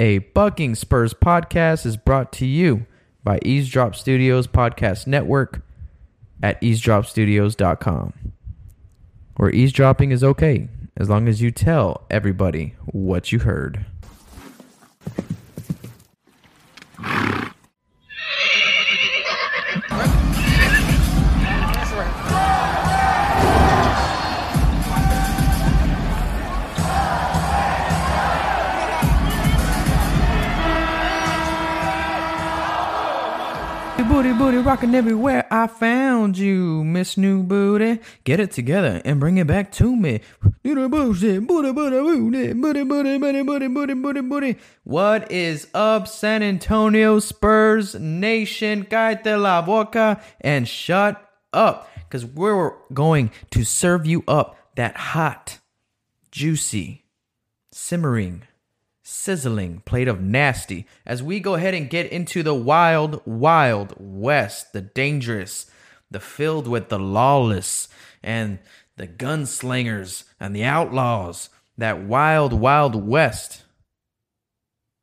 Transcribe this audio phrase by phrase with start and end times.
[0.00, 2.86] A Bucking Spurs podcast is brought to you
[3.22, 5.64] by Eavesdrop Studios Podcast Network
[6.42, 8.32] at eavesdropstudios.com.
[9.36, 13.86] Where eavesdropping is okay as long as you tell everybody what you heard.
[34.42, 35.46] Booty, rocking everywhere.
[35.52, 38.00] I found you, Miss New Booty.
[38.24, 40.20] Get it together and bring it back to me.
[40.64, 44.58] Booty, booty, booty, booty, booty, booty, booty, booty, booty, booty, booty.
[44.82, 48.84] What is up, San Antonio Spurs Nation?
[48.84, 55.60] Cállate la boca and shut up, because we're going to serve you up that hot,
[56.32, 57.04] juicy,
[57.70, 58.42] simmering
[59.02, 64.72] sizzling plate of nasty as we go ahead and get into the wild, wild west,
[64.72, 65.66] the dangerous,
[66.10, 67.88] the filled with the lawless
[68.22, 68.58] and
[68.96, 73.62] the gunslingers and the outlaws, that wild, wild west.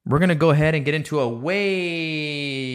[0.05, 2.69] We're going to go ahead and get into a way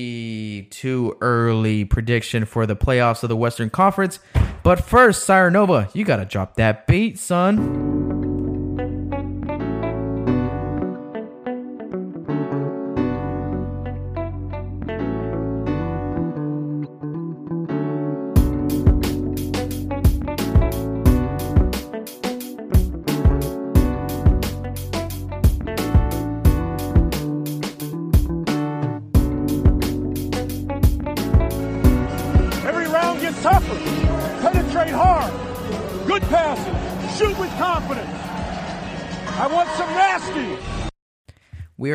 [0.71, 4.19] too early prediction for the playoffs of the Western Conference.
[4.63, 7.94] But first, Sire Nova, you got to drop that beat, son.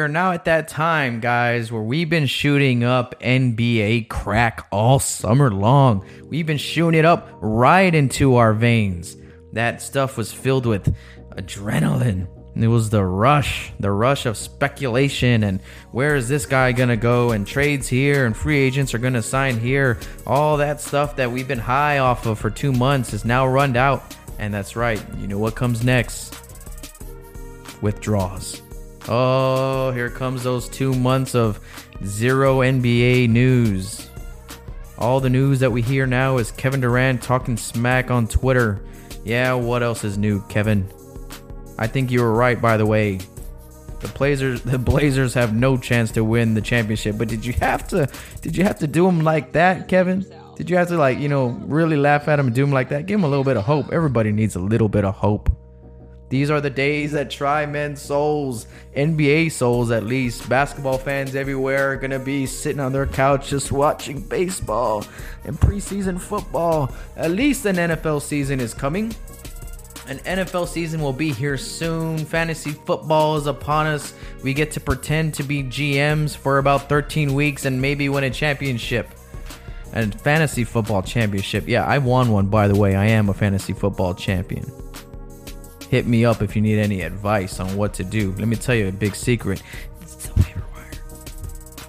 [0.09, 6.05] Now at that time, guys, where we've been shooting up NBA crack all summer long.
[6.23, 9.15] We've been shooting it up right into our veins.
[9.53, 10.95] That stuff was filled with
[11.31, 12.27] adrenaline.
[12.55, 15.61] It was the rush, the rush of speculation and
[15.91, 19.13] where is this guy going to go and trades here and free agents are going
[19.13, 19.97] to sign here.
[20.27, 23.77] All that stuff that we've been high off of for 2 months is now run
[23.77, 24.15] out.
[24.39, 25.01] And that's right.
[25.19, 26.35] You know what comes next?
[27.81, 28.61] Withdraws.
[29.07, 31.59] Oh, here comes those two months of
[32.03, 34.09] zero NBA news.
[34.97, 38.81] All the news that we hear now is Kevin Durant talking smack on Twitter.
[39.23, 40.89] Yeah, what else is new, Kevin?
[41.77, 43.19] I think you were right, by the way.
[44.01, 47.17] The Blazers, the Blazers have no chance to win the championship.
[47.17, 48.09] But did you have to?
[48.41, 50.25] Did you have to do them like that, Kevin?
[50.55, 52.89] Did you have to like you know really laugh at him and do him like
[52.89, 53.05] that?
[53.05, 53.93] Give him a little bit of hope.
[53.93, 55.49] Everybody needs a little bit of hope.
[56.29, 60.47] These are the days that try men's souls, NBA souls at least.
[60.47, 65.03] Basketball fans everywhere are going to be sitting on their couch just watching baseball
[65.43, 66.91] and preseason football.
[67.17, 69.13] At least an NFL season is coming.
[70.07, 72.17] An NFL season will be here soon.
[72.19, 74.13] Fantasy football is upon us.
[74.43, 78.29] We get to pretend to be GMs for about 13 weeks and maybe win a
[78.29, 79.09] championship.
[79.93, 81.67] And fantasy football championship.
[81.67, 82.95] Yeah, I won one, by the way.
[82.95, 84.71] I am a fantasy football champion
[85.89, 88.33] hit me up if you need any advice on what to do.
[88.37, 89.61] Let me tell you a big secret.
[90.01, 90.91] It's the waiver wire.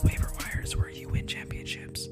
[0.02, 2.08] Waiver wire is where you win championships.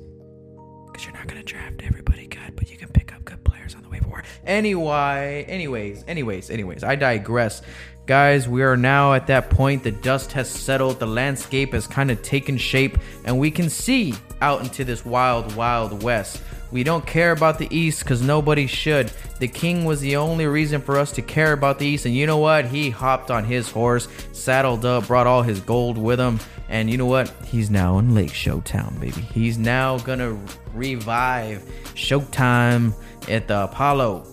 [0.86, 3.74] Because you're not going to draft everybody good, but you can pick up good players
[3.74, 4.24] on the waiver wire.
[4.44, 7.62] Anyway, anyways, anyways, anyways, I digress.
[8.04, 9.82] Guys, we are now at that point.
[9.82, 14.14] The dust has settled, the landscape has kind of taken shape, and we can see
[14.40, 16.42] out into this wild, wild west.
[16.70, 19.10] We don't care about the East because nobody should.
[19.38, 22.26] The King was the only reason for us to care about the East, and you
[22.26, 22.66] know what?
[22.66, 26.98] He hopped on his horse, saddled up, brought all his gold with him, and you
[26.98, 27.30] know what?
[27.46, 29.22] He's now in Lake Showtown, baby.
[29.22, 30.38] He's now gonna
[30.74, 31.62] revive
[31.94, 32.92] Showtime
[33.28, 34.26] at the Apollo.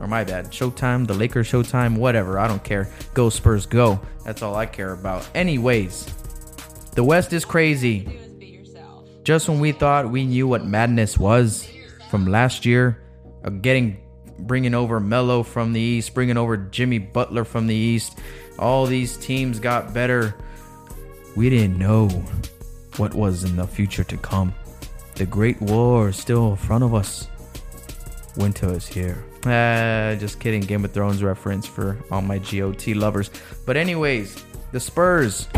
[0.00, 2.38] Or my bad, Showtime, the Lakers Showtime, whatever.
[2.38, 2.90] I don't care.
[3.14, 4.00] Go Spurs, go.
[4.24, 5.26] That's all I care about.
[5.34, 6.06] Anyways,
[6.94, 8.20] the West is crazy.
[9.22, 11.68] Just when we thought we knew what madness was
[12.10, 13.02] from last year,
[13.44, 13.98] uh, getting
[14.40, 18.18] bringing over Melo from the East, bringing over Jimmy Butler from the East,
[18.58, 20.34] all these teams got better.
[21.36, 22.08] We didn't know
[22.96, 24.54] what was in the future to come.
[25.14, 27.28] The Great War is still in front of us.
[28.36, 29.24] Winter is here.
[29.46, 30.60] Ah, just kidding.
[30.60, 33.30] Game of Thrones reference for all my GOT lovers.
[33.64, 34.42] But, anyways,
[34.72, 35.48] the Spurs.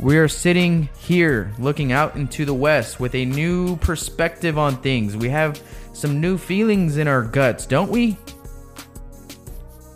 [0.00, 5.16] We are sitting here looking out into the West with a new perspective on things.
[5.16, 5.60] We have
[5.92, 8.16] some new feelings in our guts, don't we?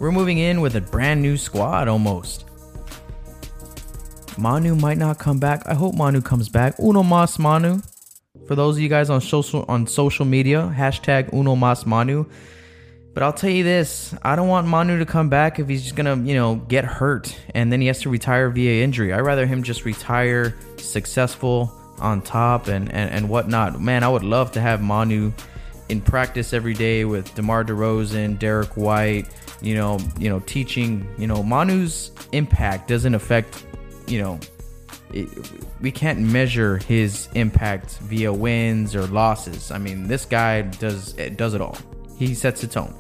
[0.01, 2.47] We're moving in with a brand new squad almost.
[4.37, 5.63] Manu might not come back.
[5.67, 6.81] I hope Manu comes back.
[6.81, 7.81] Uno mas Manu.
[8.49, 12.27] For those of you guys on social on social media, hashtag Uno mas Manu.
[13.15, 15.97] But I'll tell you this: I don't want Manu to come back if he's just
[15.97, 19.13] gonna, you know, get hurt and then he has to retire via injury.
[19.13, 23.81] I'd rather him just retire successful on top and and and whatnot.
[23.81, 25.33] Man, I would love to have Manu
[25.89, 29.29] in practice every day with DeMar DeRozan, Derrick White.
[29.61, 31.07] You know, you know, teaching.
[31.19, 33.65] You know, Manu's impact doesn't affect.
[34.07, 34.41] You know,
[35.13, 35.29] it,
[35.81, 39.71] we can't measure his impact via wins or losses.
[39.71, 41.77] I mean, this guy does it does it all.
[42.19, 42.95] He sets the tone.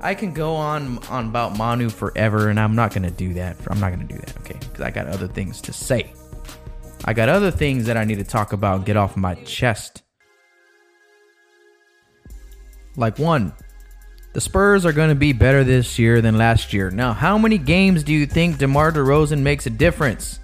[0.00, 3.56] I can go on on about Manu forever, and I'm not gonna do that.
[3.68, 4.58] I'm not gonna do that, okay?
[4.60, 6.12] Because I got other things to say.
[7.04, 10.02] I got other things that I need to talk about, get off my chest.
[12.96, 13.52] Like one,
[14.32, 16.90] the Spurs are going to be better this year than last year.
[16.90, 20.40] Now, how many games do you think DeMar DeRozan makes a difference?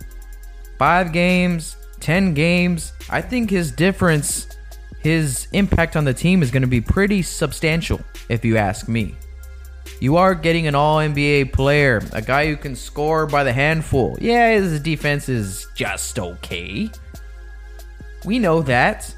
[0.78, 2.92] Five games, ten games.
[3.10, 4.56] I think his difference,
[5.04, 9.14] his impact on the team is going to be pretty substantial, if you ask me.
[10.00, 14.16] You are getting an all NBA player, a guy who can score by the handful.
[14.18, 16.90] Yeah, his defense is just okay.
[18.24, 19.14] We know that.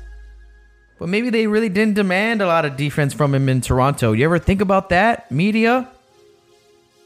[0.98, 4.12] But maybe they really didn't demand a lot of defense from him in Toronto.
[4.12, 5.88] You ever think about that, media?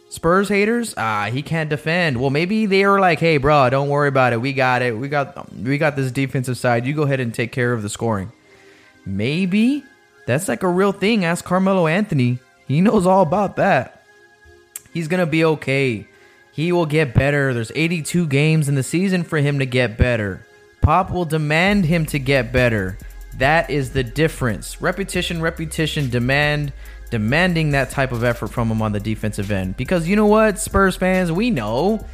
[0.09, 0.95] Spurs haters?
[0.97, 2.19] Ah, he can't defend.
[2.19, 4.41] Well, maybe they were like, "Hey, bro, don't worry about it.
[4.41, 4.97] We got it.
[4.97, 6.87] We got we got this defensive side.
[6.87, 8.33] You go ahead and take care of the scoring."
[9.05, 9.85] Maybe
[10.27, 11.25] that's like a real thing.
[11.25, 12.39] Ask Carmelo Anthony.
[12.67, 14.05] He knows all about that.
[14.93, 16.07] He's going to be okay.
[16.53, 17.55] He will get better.
[17.55, 20.45] There's 82 games in the season for him to get better.
[20.81, 22.99] Pop will demand him to get better.
[23.39, 24.81] That is the difference.
[24.83, 26.73] Repetition, repetition, demand,
[27.11, 29.77] demanding that type of effort from him on the defensive end.
[29.77, 32.05] Because you know what, Spurs fans, we know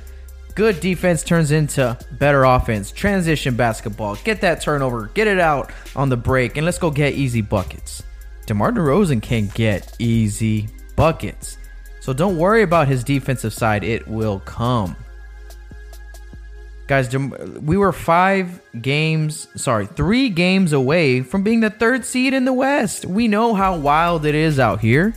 [0.56, 2.90] good defense turns into better offense.
[2.90, 4.16] Transition basketball.
[4.16, 8.02] Get that turnover, get it out on the break, and let's go get easy buckets.
[8.46, 11.58] DeMar DeRozan can get easy buckets.
[12.00, 14.96] So don't worry about his defensive side, it will come.
[16.86, 22.44] Guys, we were five games, sorry, three games away from being the third seed in
[22.44, 23.04] the West.
[23.04, 25.14] We know how wild it is out here.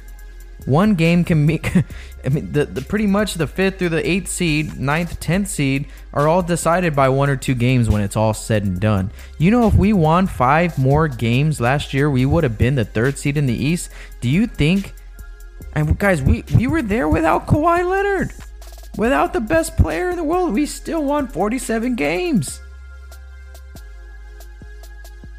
[0.65, 1.71] One game can make,
[2.25, 5.87] I mean, the, the pretty much the fifth through the eighth seed, ninth, tenth seed
[6.13, 9.11] are all decided by one or two games when it's all said and done.
[9.37, 12.85] You know, if we won five more games last year, we would have been the
[12.85, 13.89] third seed in the East.
[14.21, 14.93] Do you think?
[15.73, 18.31] And guys, we we were there without Kawhi Leonard.
[18.97, 22.59] Without the best player in the world, we still won 47 games.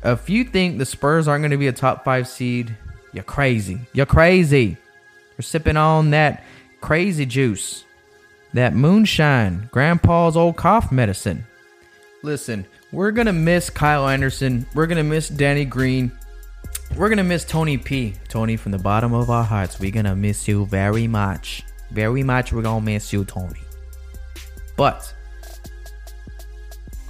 [0.03, 2.75] If you think the Spurs aren't going to be a top five seed,
[3.12, 3.81] you're crazy.
[3.93, 4.79] You're crazy.
[5.37, 6.44] You're sipping on that
[6.81, 7.85] crazy juice,
[8.53, 11.44] that moonshine, grandpa's old cough medicine.
[12.23, 14.67] Listen, we're going to miss Kyle Anderson.
[14.75, 16.12] We're going to miss Danny Green.
[16.97, 18.15] We're going to miss Tony P.
[18.29, 22.23] Tony, from the bottom of our hearts, we're going to miss you very much very
[22.23, 23.61] much we're gonna miss you, Tony.
[24.76, 25.12] But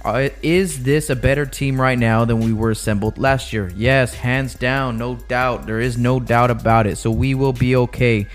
[0.03, 3.71] uh, is this a better team right now than we were assembled last year?
[3.75, 5.65] Yes, hands down, no doubt.
[5.65, 6.97] There is no doubt about it.
[6.97, 8.27] So we will be okay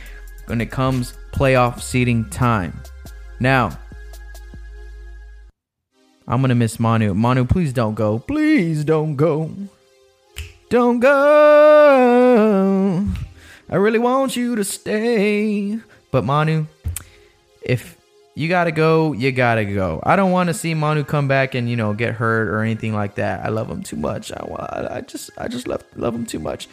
[0.46, 2.72] when it comes playoff seeding time.
[3.40, 3.78] Now,
[6.26, 7.12] I'm gonna miss Manu.
[7.12, 8.18] Manu, please don't go.
[8.18, 9.50] Please don't go.
[10.70, 11.16] Don't go.
[13.68, 15.78] I really want you to stay.
[16.11, 16.66] But Manu,
[17.62, 17.99] if
[18.34, 20.00] you gotta go, you gotta go.
[20.04, 22.94] I don't want to see Manu come back and you know get hurt or anything
[22.94, 23.44] like that.
[23.44, 24.32] I love him too much.
[24.32, 26.66] I, I just I just love love him too much,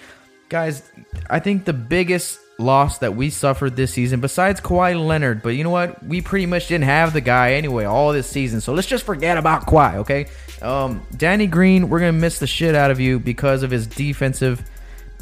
[0.48, 0.90] guys.
[1.30, 5.64] I think the biggest loss that we suffered this season, besides Kawhi Leonard, but you
[5.64, 6.04] know what?
[6.04, 8.62] We pretty much didn't have the guy anyway all this season.
[8.62, 10.28] So let's just forget about Kawhi, okay?
[10.62, 14.64] Um, Danny Green, we're gonna miss the shit out of you because of his defensive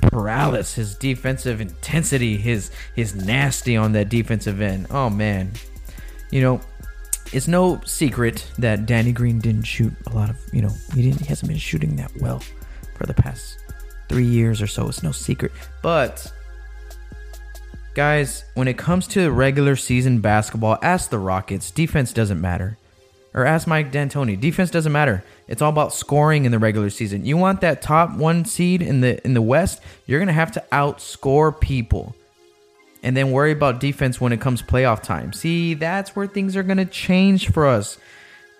[0.01, 4.87] paralysis, his defensive intensity, his his nasty on that defensive end.
[4.91, 5.51] Oh man,
[6.31, 6.61] you know,
[7.33, 10.37] it's no secret that Danny Green didn't shoot a lot of.
[10.51, 11.21] You know, he didn't.
[11.21, 12.43] He hasn't been shooting that well
[12.95, 13.59] for the past
[14.09, 14.87] three years or so.
[14.87, 16.31] It's no secret, but.
[17.93, 21.71] Guys, when it comes to regular season basketball, ask the Rockets.
[21.71, 22.77] Defense doesn't matter.
[23.33, 24.39] Or ask Mike D'Antoni.
[24.39, 25.23] Defense doesn't matter.
[25.47, 27.25] It's all about scoring in the regular season.
[27.25, 30.63] You want that top one seed in the in the West, you're gonna have to
[30.71, 32.15] outscore people.
[33.03, 35.33] And then worry about defense when it comes playoff time.
[35.33, 37.97] See, that's where things are gonna change for us.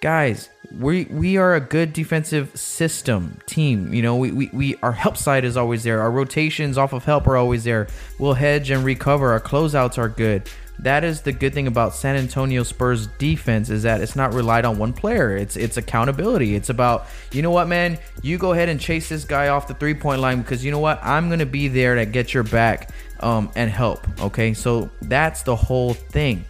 [0.02, 3.94] Guys, we we are a good defensive system team.
[3.94, 6.02] You know, we, we, we our help side is always there.
[6.02, 7.88] Our rotations off of help are always there.
[8.20, 9.32] We'll hedge and recover.
[9.32, 10.50] Our closeouts are good
[10.82, 14.66] that is the good thing about San Antonio Spurs defense is that it's not relied
[14.66, 15.38] on one player.
[15.38, 16.56] It's it's accountability.
[16.56, 19.76] It's about you know what, man, you go ahead and chase this guy off the
[19.76, 22.90] three point line because you know what, I'm gonna be there to get your back
[23.20, 24.08] um, and help.
[24.20, 26.44] Okay, so that's the whole thing.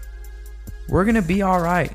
[0.87, 1.91] We're gonna be all right,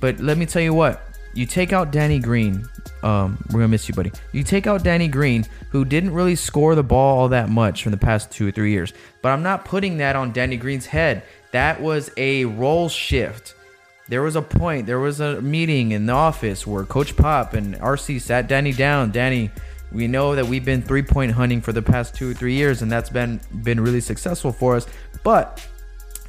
[0.00, 1.04] but let me tell you what.
[1.34, 2.66] You take out Danny Green,
[3.02, 4.10] um, we're gonna miss you, buddy.
[4.32, 7.92] You take out Danny Green, who didn't really score the ball all that much from
[7.92, 8.92] the past two or three years.
[9.22, 11.22] But I'm not putting that on Danny Green's head.
[11.52, 13.54] That was a role shift.
[14.08, 17.74] There was a point, there was a meeting in the office where Coach Pop and
[17.76, 19.10] RC sat Danny down.
[19.10, 19.50] Danny,
[19.92, 22.82] we know that we've been three point hunting for the past two or three years,
[22.82, 24.86] and that's been been really successful for us.
[25.22, 25.66] But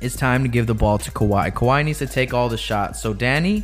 [0.02, 1.52] it's time to give the ball to Kawhi.
[1.52, 3.02] Kawhi needs to take all the shots.
[3.02, 3.64] So Danny,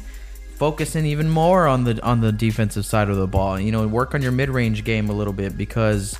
[0.56, 3.60] focusing even more on the on the defensive side of the ball.
[3.60, 6.20] You know, work on your mid range game a little bit because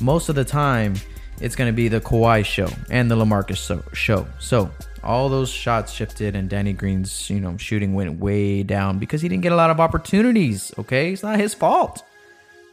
[0.00, 0.94] most of the time
[1.40, 4.26] it's going to be the Kawhi show and the LaMarcus show.
[4.38, 4.70] So
[5.02, 9.28] all those shots shifted, and Danny Green's you know shooting went way down because he
[9.28, 10.72] didn't get a lot of opportunities.
[10.78, 12.04] Okay, it's not his fault,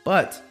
[0.03, 0.41] but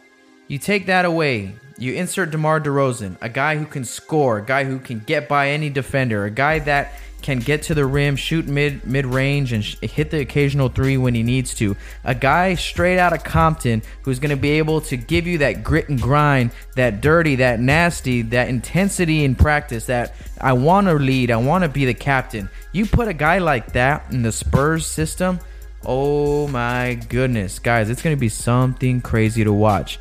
[0.47, 1.53] you take that away.
[1.77, 5.49] You insert DeMar DeRozan, a guy who can score, a guy who can get by
[5.49, 9.63] any defender, a guy that can get to the rim, shoot mid mid range, and
[9.63, 11.75] sh- hit the occasional three when he needs to.
[12.03, 15.63] A guy straight out of Compton who's going to be able to give you that
[15.63, 19.87] grit and grind, that dirty, that nasty, that intensity in practice.
[19.87, 22.49] That I want to lead, I want to be the captain.
[22.71, 25.39] You put a guy like that in the Spurs system.
[25.85, 29.99] Oh my goodness, guys, it's going to be something crazy to watch.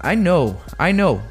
[0.00, 1.22] I know, I know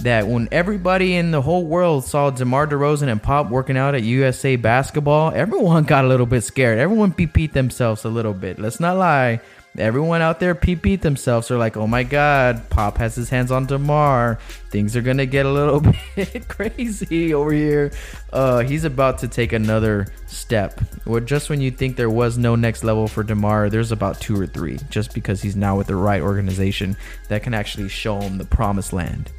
[0.00, 4.02] that when everybody in the whole world saw DeMar DeRozan and Pop working out at
[4.02, 6.78] USA basketball, everyone got a little bit scared.
[6.78, 8.58] Everyone pee-peed themselves a little bit.
[8.58, 9.40] Let's not lie.
[9.78, 11.50] Everyone out there pee-peed themselves.
[11.50, 14.38] Are like, oh my God, Pop has his hands on DeMar.
[14.68, 15.80] Things are gonna get a little
[16.16, 17.90] bit crazy over here.
[18.32, 20.78] Uh, he's about to take another step.
[21.06, 24.38] Well, just when you think there was no next level for DeMar, there's about two
[24.38, 24.78] or three.
[24.90, 26.94] Just because he's now with the right organization
[27.28, 29.32] that can actually show him the promised land.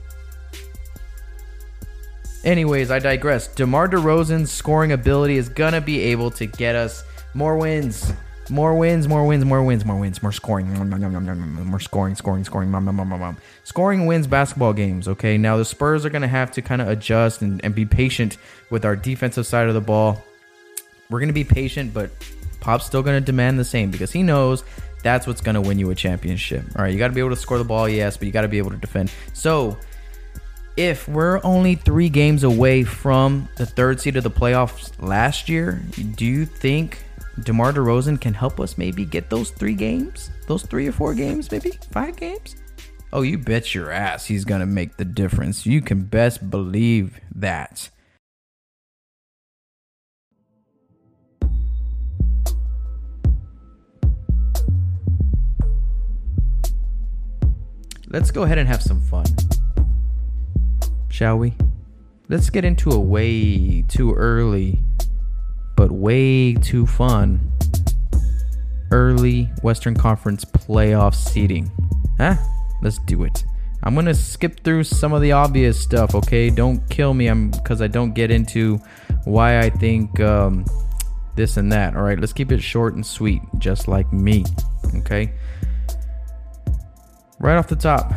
[2.43, 3.47] Anyways, I digress.
[3.47, 7.03] DeMar DeRozan's scoring ability is gonna be able to get us
[7.35, 8.11] more wins.
[8.49, 14.05] More wins, more wins, more wins, more wins, more scoring, more scoring, scoring, scoring, scoring
[14.05, 15.07] wins basketball games.
[15.07, 18.37] Okay, now the Spurs are gonna have to kind of adjust and, and be patient
[18.69, 20.21] with our defensive side of the ball.
[21.09, 22.11] We're gonna be patient, but
[22.59, 24.63] Pop's still gonna demand the same because he knows
[25.03, 26.65] that's what's gonna win you a championship.
[26.75, 28.41] All right, you got to be able to score the ball, yes, but you got
[28.41, 29.11] to be able to defend.
[29.33, 29.77] So
[30.75, 35.83] if we're only three games away from the third seed of the playoffs last year,
[36.15, 37.03] do you think
[37.41, 40.29] DeMar DeRozan can help us maybe get those three games?
[40.47, 41.71] Those three or four games, maybe?
[41.91, 42.55] Five games?
[43.11, 45.65] Oh, you bet your ass he's going to make the difference.
[45.65, 47.89] You can best believe that.
[58.09, 59.25] Let's go ahead and have some fun
[61.13, 61.53] shall we?
[62.27, 64.79] Let's get into a way too early,
[65.83, 67.51] but way too fun
[68.91, 71.69] early Western Conference playoff seeding.
[72.17, 72.35] Huh?
[72.81, 73.43] Let's do it.
[73.83, 76.49] I'm gonna skip through some of the obvious stuff, okay?
[76.49, 78.77] Don't kill me, I'm because I don't get into
[79.25, 80.63] why I think um,
[81.35, 81.97] this and that.
[81.97, 84.45] All right, let's keep it short and sweet, just like me,
[84.99, 85.33] okay?
[87.39, 88.13] Right off the top,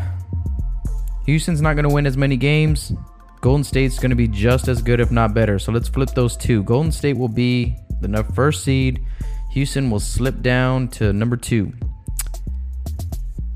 [1.24, 2.92] Houston's not going to win as many games.
[3.40, 5.58] Golden State's going to be just as good, if not better.
[5.58, 6.62] So let's flip those two.
[6.64, 9.04] Golden State will be the first seed.
[9.52, 11.72] Houston will slip down to number two.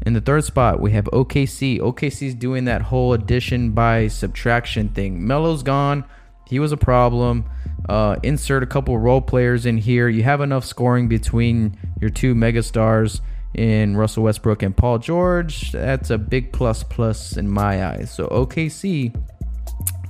[0.07, 1.79] In the third spot, we have OKC.
[1.79, 5.27] OKC's doing that whole addition by subtraction thing.
[5.27, 6.05] Melo's gone.
[6.47, 7.45] He was a problem.
[7.89, 10.09] Uh, insert a couple role players in here.
[10.09, 13.21] You have enough scoring between your two megastars
[13.55, 15.73] in Russell Westbrook and Paul George.
[15.73, 18.11] That's a big plus plus in my eyes.
[18.11, 19.15] So OKC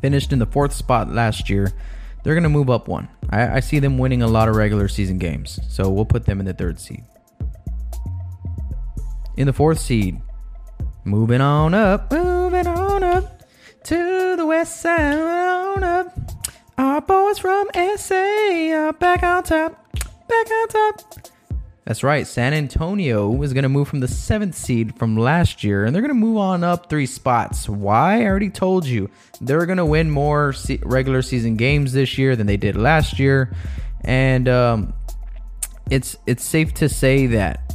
[0.00, 1.72] finished in the fourth spot last year.
[2.22, 3.08] They're going to move up one.
[3.30, 5.58] I, I see them winning a lot of regular season games.
[5.68, 7.04] So we'll put them in the third seed.
[9.36, 10.20] In the fourth seed,
[11.04, 13.42] moving on up, moving on up
[13.84, 16.18] to the west side, on up.
[16.76, 19.92] Our boys from SA are back on top,
[20.28, 21.30] back on top.
[21.90, 22.24] That's right.
[22.24, 26.02] San Antonio is going to move from the seventh seed from last year, and they're
[26.02, 27.68] going to move on up three spots.
[27.68, 28.22] Why?
[28.22, 29.10] I already told you.
[29.40, 30.54] They're going to win more
[30.84, 33.56] regular season games this year than they did last year,
[34.02, 34.94] and um,
[35.90, 37.74] it's it's safe to say that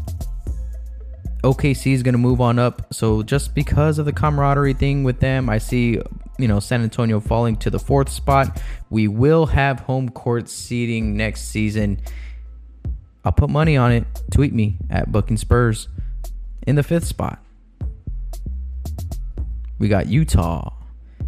[1.44, 2.94] OKC is going to move on up.
[2.94, 6.00] So just because of the camaraderie thing with them, I see
[6.38, 8.62] you know, San Antonio falling to the fourth spot.
[8.90, 12.00] We will have home court seating next season.
[13.26, 14.06] I'll put money on it.
[14.32, 15.90] Tweet me at Bucking Spurs
[16.66, 17.44] in the fifth spot.
[19.80, 20.72] We got Utah.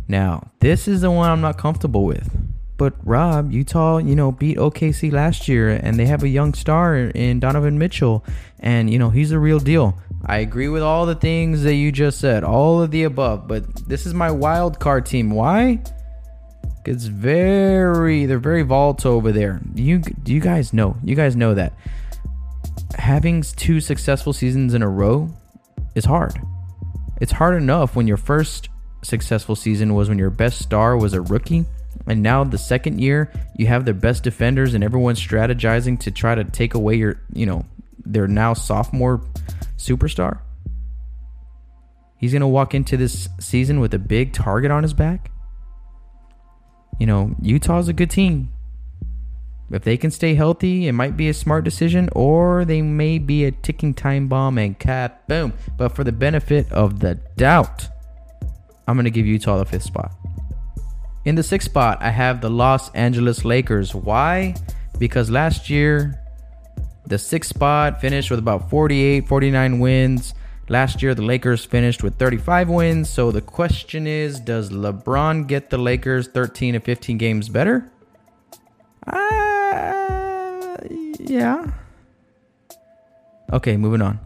[0.07, 2.29] Now, this is the one I'm not comfortable with.
[2.77, 6.95] But Rob, Utah, you know, beat OKC last year and they have a young star
[6.95, 8.23] in Donovan Mitchell
[8.59, 9.97] and you know, he's a real deal.
[10.25, 13.87] I agree with all the things that you just said, all of the above, but
[13.87, 15.31] this is my wild card team.
[15.31, 15.81] Why?
[16.87, 19.61] It's very they're very volatile over there.
[19.75, 20.97] You you guys know.
[21.03, 21.73] You guys know that
[22.97, 25.29] having two successful seasons in a row
[25.95, 26.39] is hard.
[27.19, 28.69] It's hard enough when your first
[29.03, 31.65] successful season was when your best star was a rookie
[32.07, 36.35] and now the second year you have the best defenders and everyone's strategizing to try
[36.35, 37.65] to take away your, you know,
[38.05, 39.21] their now sophomore
[39.77, 40.39] superstar.
[42.17, 45.31] He's going to walk into this season with a big target on his back.
[46.99, 48.51] You know, Utah's a good team.
[49.69, 53.43] If they can stay healthy, it might be a smart decision, or they may be
[53.43, 55.53] a ticking time bomb and cap boom.
[55.75, 57.87] But for the benefit of the doubt,
[58.87, 60.13] I'm going to give Utah the fifth spot.
[61.25, 63.93] In the sixth spot, I have the Los Angeles Lakers.
[63.93, 64.55] Why?
[64.97, 66.17] Because last year,
[67.05, 70.33] the sixth spot finished with about 48, 49 wins.
[70.69, 73.09] Last year, the Lakers finished with 35 wins.
[73.09, 77.89] So the question is Does LeBron get the Lakers 13 to 15 games better?
[79.05, 80.77] Uh,
[81.19, 81.71] yeah.
[83.53, 84.19] Okay, moving on.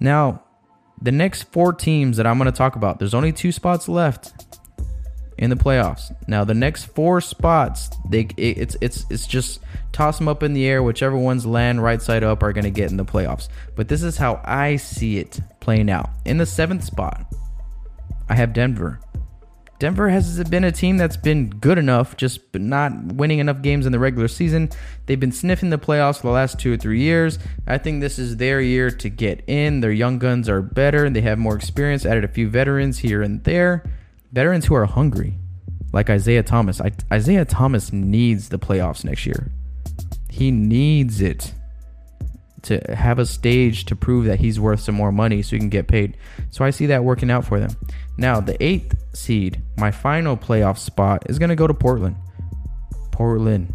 [0.00, 0.42] Now,
[1.00, 4.32] the next four teams that I'm going to talk about, there's only two spots left
[5.38, 6.14] in the playoffs.
[6.28, 9.60] Now the next four spots, they it's it's it's just
[9.92, 10.82] toss them up in the air.
[10.82, 13.48] Whichever ones land right side up are going to get in the playoffs.
[13.74, 16.10] But this is how I see it playing out.
[16.24, 17.26] In the seventh spot,
[18.28, 19.00] I have Denver.
[19.80, 23.92] Denver has been a team that's been good enough, just not winning enough games in
[23.92, 24.70] the regular season.
[25.06, 27.40] They've been sniffing the playoffs for the last two or three years.
[27.66, 29.80] I think this is their year to get in.
[29.80, 33.20] Their young guns are better and they have more experience, added a few veterans here
[33.20, 33.84] and there
[34.34, 35.38] veterans who are hungry,
[35.92, 36.80] like Isaiah Thomas.
[36.80, 39.52] I, Isaiah Thomas needs the playoffs next year.
[40.28, 41.54] He needs it
[42.62, 45.68] to have a stage to prove that he's worth some more money so he can
[45.68, 46.16] get paid.
[46.50, 47.70] So I see that working out for them.
[48.18, 52.16] Now, the eighth seed, my final playoff spot, is going to go to Portland.
[53.12, 53.72] Portland.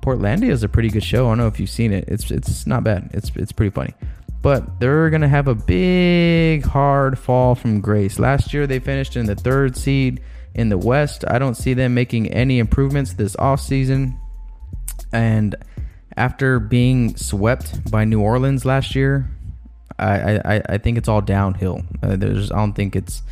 [0.00, 1.26] Portlandia is a pretty good show.
[1.26, 2.04] I don't know if you've seen it.
[2.08, 3.10] It's it's not bad.
[3.12, 3.94] It's it's pretty funny
[4.46, 8.16] but they're going to have a big hard fall from grace.
[8.20, 10.20] Last year they finished in the third seed
[10.54, 11.24] in the West.
[11.26, 14.16] I don't see them making any improvements this offseason.
[15.12, 15.56] And
[16.16, 19.28] after being swept by New Orleans last year,
[19.98, 21.82] I I, I think it's all downhill.
[22.00, 23.22] Uh, there's I don't think it's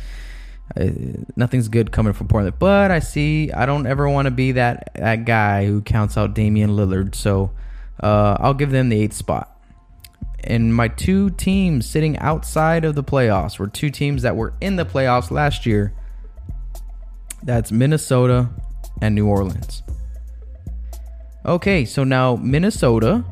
[0.75, 0.89] uh,
[1.37, 2.59] nothing's good coming from Portland.
[2.59, 6.33] But I see I don't ever want to be that that guy who counts out
[6.33, 7.15] Damian Lillard.
[7.15, 7.51] So
[8.03, 9.54] uh, I'll give them the eighth spot
[10.43, 14.75] and my two teams sitting outside of the playoffs were two teams that were in
[14.75, 15.93] the playoffs last year.
[17.43, 18.49] That's Minnesota
[19.01, 19.83] and New Orleans.
[21.45, 23.23] Okay, so now Minnesota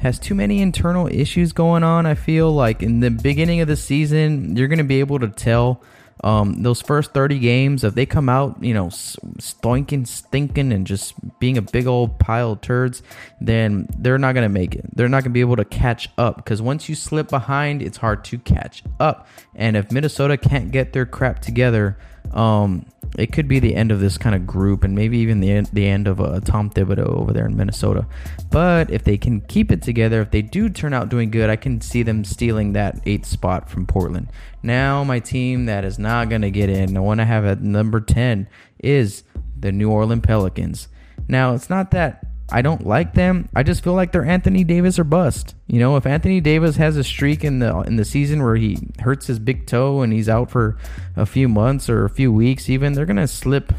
[0.00, 2.06] has too many internal issues going on.
[2.06, 5.28] I feel like in the beginning of the season, you're going to be able to
[5.28, 5.82] tell
[6.22, 11.14] um, those first 30 games, if they come out, you know, stinking, stinking, and just
[11.40, 13.02] being a big old pile of turds,
[13.40, 14.86] then they're not going to make it.
[14.94, 17.96] They're not going to be able to catch up because once you slip behind, it's
[17.96, 19.26] hard to catch up.
[19.54, 21.98] And if Minnesota can't get their crap together,
[22.32, 22.86] um,
[23.18, 25.66] it could be the end of this kind of group and maybe even the end,
[25.72, 28.06] the end of uh, Tom Thibodeau over there in Minnesota.
[28.50, 31.56] But if they can keep it together, if they do turn out doing good, I
[31.56, 34.28] can see them stealing that eighth spot from Portland.
[34.62, 37.60] Now, my team that is not going to get in, the one I have at
[37.60, 39.24] number 10, is
[39.58, 40.88] the New Orleans Pelicans.
[41.28, 43.48] Now, it's not that I don't like them.
[43.56, 45.54] I just feel like they're Anthony Davis or bust.
[45.68, 48.76] You know, if Anthony Davis has a streak in the in the season where he
[49.00, 50.76] hurts his big toe and he's out for
[51.16, 53.72] a few months or a few weeks even, they're to slip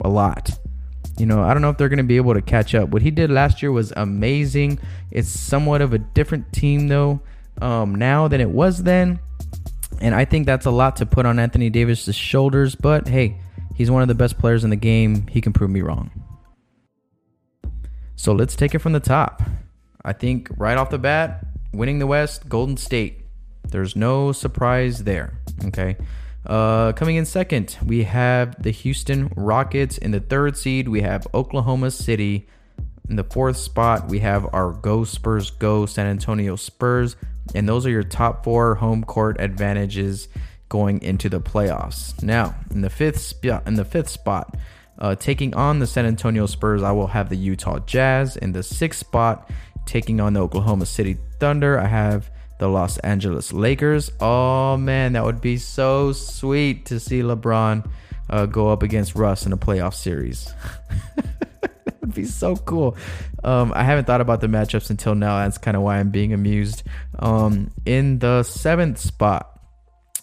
[0.00, 0.50] a lot.
[1.16, 2.88] You know, I don't know if they're going to be able to catch up.
[2.88, 4.80] What he did last year was amazing.
[5.12, 7.20] It's somewhat of a different team though
[7.60, 9.20] um, now than it was then.
[10.00, 13.38] And I think that's a lot to put on Anthony Davis's shoulders, but hey,
[13.76, 15.28] he's one of the best players in the game.
[15.28, 16.10] He can prove me wrong.
[18.22, 19.42] So let's take it from the top.
[20.04, 23.24] I think right off the bat, winning the West, Golden State.
[23.68, 25.40] There's no surprise there.
[25.64, 25.96] Okay.
[26.46, 29.98] Uh, coming in second, we have the Houston Rockets.
[29.98, 32.46] In the third seed, we have Oklahoma City.
[33.10, 37.16] In the fourth spot, we have our Go Spurs Go San Antonio Spurs.
[37.56, 40.28] And those are your top four home court advantages
[40.68, 42.22] going into the playoffs.
[42.22, 44.56] Now, in the fifth spot, in the fifth spot,
[44.98, 48.36] uh, taking on the San Antonio Spurs, I will have the Utah Jazz.
[48.36, 49.50] In the sixth spot,
[49.86, 54.12] taking on the Oklahoma City Thunder, I have the Los Angeles Lakers.
[54.20, 57.88] Oh man, that would be so sweet to see LeBron
[58.30, 60.52] uh, go up against Russ in a playoff series.
[61.16, 62.96] that would be so cool.
[63.42, 65.38] Um, I haven't thought about the matchups until now.
[65.38, 66.84] That's kind of why I'm being amused.
[67.18, 69.60] Um, in the seventh spot,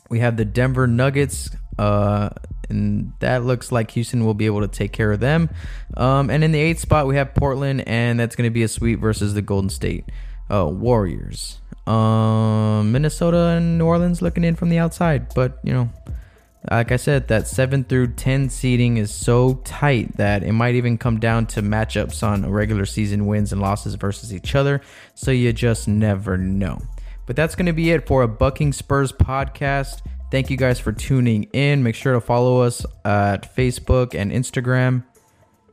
[0.09, 1.49] we have the Denver Nuggets.
[1.77, 2.29] Uh,
[2.69, 5.49] and that looks like Houston will be able to take care of them.
[5.97, 8.67] Um, and in the eighth spot, we have Portland, and that's going to be a
[8.67, 10.05] sweep versus the Golden State
[10.51, 11.59] uh, Warriors.
[11.87, 15.89] Um, Minnesota and New Orleans looking in from the outside, but you know,
[16.69, 20.97] like I said, that seven through ten seeding is so tight that it might even
[20.97, 24.81] come down to matchups on regular season wins and losses versus each other.
[25.15, 26.79] So you just never know.
[27.25, 30.01] But that's going to be it for a Bucking Spurs podcast.
[30.31, 31.81] Thank you guys for tuning in.
[31.81, 35.03] Make sure to follow us at Facebook and Instagram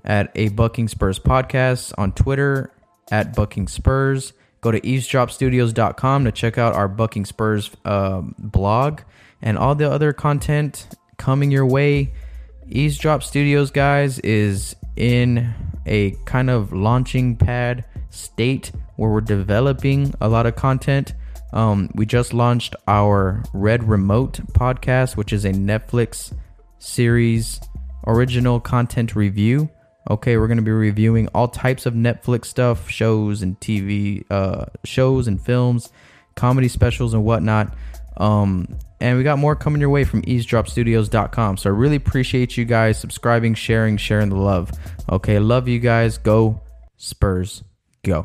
[0.02, 2.72] at a Bucking Spurs podcast, on Twitter
[3.10, 4.32] at Bucking Spurs.
[4.62, 9.02] Go to eavesdropstudios.com to check out our Bucking Spurs uh, blog
[9.42, 10.88] and all the other content
[11.18, 12.12] coming your way.
[12.68, 20.28] Eavesdrop Studios, guys, is in a kind of launching pad state where we're developing a
[20.28, 21.12] lot of content.
[21.52, 26.32] Um, we just launched our Red Remote podcast, which is a Netflix
[26.78, 27.60] series
[28.06, 29.70] original content review.
[30.08, 34.66] Okay, we're going to be reviewing all types of Netflix stuff, shows and TV uh,
[34.84, 35.90] shows and films,
[36.36, 37.76] comedy specials and whatnot.
[38.16, 41.56] Um, and we got more coming your way from eavesdropstudios.com.
[41.58, 44.70] So I really appreciate you guys subscribing, sharing, sharing the love.
[45.10, 46.18] Okay, love you guys.
[46.18, 46.60] Go
[46.96, 47.62] Spurs.
[48.02, 48.24] Go.